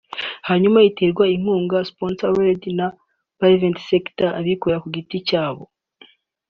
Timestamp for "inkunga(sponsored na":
1.35-2.87